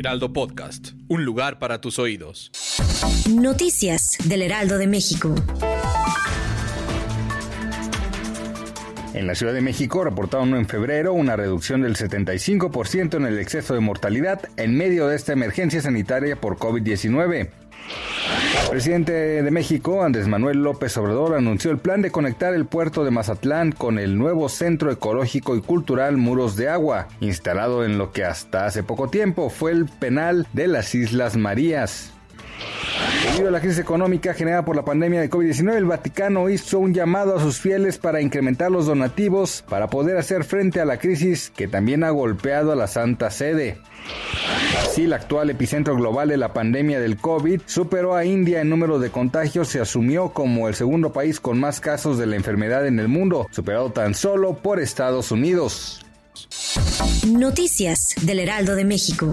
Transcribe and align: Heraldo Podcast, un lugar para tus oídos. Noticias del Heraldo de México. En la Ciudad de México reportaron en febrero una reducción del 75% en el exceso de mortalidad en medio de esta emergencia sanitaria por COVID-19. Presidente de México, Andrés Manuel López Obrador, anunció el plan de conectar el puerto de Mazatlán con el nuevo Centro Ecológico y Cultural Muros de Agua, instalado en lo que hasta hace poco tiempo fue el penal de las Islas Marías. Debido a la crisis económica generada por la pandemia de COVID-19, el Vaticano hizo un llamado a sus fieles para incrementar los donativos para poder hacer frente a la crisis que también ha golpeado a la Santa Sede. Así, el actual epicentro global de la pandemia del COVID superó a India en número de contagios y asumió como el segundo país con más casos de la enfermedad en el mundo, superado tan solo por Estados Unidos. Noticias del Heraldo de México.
Heraldo 0.00 0.32
Podcast, 0.32 0.92
un 1.08 1.26
lugar 1.26 1.58
para 1.58 1.82
tus 1.82 1.98
oídos. 1.98 2.50
Noticias 3.28 4.16
del 4.24 4.40
Heraldo 4.40 4.78
de 4.78 4.86
México. 4.86 5.34
En 9.12 9.26
la 9.26 9.34
Ciudad 9.34 9.52
de 9.52 9.60
México 9.60 10.02
reportaron 10.02 10.54
en 10.54 10.66
febrero 10.66 11.12
una 11.12 11.36
reducción 11.36 11.82
del 11.82 11.96
75% 11.96 13.16
en 13.18 13.26
el 13.26 13.38
exceso 13.38 13.74
de 13.74 13.80
mortalidad 13.80 14.40
en 14.56 14.74
medio 14.74 15.06
de 15.06 15.16
esta 15.16 15.34
emergencia 15.34 15.82
sanitaria 15.82 16.40
por 16.40 16.56
COVID-19. 16.56 17.50
Presidente 18.70 19.42
de 19.42 19.50
México, 19.50 20.04
Andrés 20.04 20.28
Manuel 20.28 20.62
López 20.62 20.96
Obrador, 20.96 21.34
anunció 21.34 21.72
el 21.72 21.78
plan 21.78 22.02
de 22.02 22.12
conectar 22.12 22.54
el 22.54 22.66
puerto 22.66 23.04
de 23.04 23.10
Mazatlán 23.10 23.72
con 23.72 23.98
el 23.98 24.16
nuevo 24.16 24.48
Centro 24.48 24.92
Ecológico 24.92 25.56
y 25.56 25.60
Cultural 25.60 26.16
Muros 26.16 26.54
de 26.54 26.68
Agua, 26.68 27.08
instalado 27.18 27.84
en 27.84 27.98
lo 27.98 28.12
que 28.12 28.24
hasta 28.24 28.66
hace 28.66 28.84
poco 28.84 29.08
tiempo 29.08 29.50
fue 29.50 29.72
el 29.72 29.86
penal 29.86 30.46
de 30.52 30.68
las 30.68 30.94
Islas 30.94 31.36
Marías. 31.36 32.12
Debido 33.24 33.48
a 33.48 33.50
la 33.50 33.60
crisis 33.60 33.80
económica 33.80 34.34
generada 34.34 34.64
por 34.64 34.76
la 34.76 34.84
pandemia 34.84 35.20
de 35.20 35.30
COVID-19, 35.30 35.74
el 35.74 35.84
Vaticano 35.86 36.48
hizo 36.48 36.78
un 36.78 36.94
llamado 36.94 37.36
a 37.36 37.40
sus 37.40 37.58
fieles 37.58 37.98
para 37.98 38.20
incrementar 38.20 38.70
los 38.70 38.86
donativos 38.86 39.64
para 39.68 39.88
poder 39.88 40.16
hacer 40.16 40.44
frente 40.44 40.80
a 40.80 40.84
la 40.84 40.98
crisis 40.98 41.50
que 41.50 41.66
también 41.66 42.04
ha 42.04 42.10
golpeado 42.10 42.70
a 42.70 42.76
la 42.76 42.86
Santa 42.86 43.30
Sede. 43.30 43.78
Así, 44.82 45.04
el 45.04 45.12
actual 45.12 45.50
epicentro 45.50 45.96
global 45.96 46.28
de 46.28 46.36
la 46.36 46.52
pandemia 46.52 47.00
del 47.00 47.16
COVID 47.16 47.62
superó 47.66 48.14
a 48.14 48.24
India 48.24 48.60
en 48.60 48.68
número 48.68 48.98
de 48.98 49.10
contagios 49.10 49.74
y 49.74 49.78
asumió 49.78 50.30
como 50.30 50.68
el 50.68 50.74
segundo 50.74 51.12
país 51.12 51.40
con 51.40 51.58
más 51.58 51.80
casos 51.80 52.18
de 52.18 52.26
la 52.26 52.36
enfermedad 52.36 52.86
en 52.86 52.98
el 52.98 53.08
mundo, 53.08 53.46
superado 53.50 53.90
tan 53.90 54.14
solo 54.14 54.54
por 54.54 54.80
Estados 54.80 55.30
Unidos. 55.30 56.04
Noticias 57.26 58.14
del 58.22 58.40
Heraldo 58.40 58.74
de 58.74 58.84
México. 58.84 59.32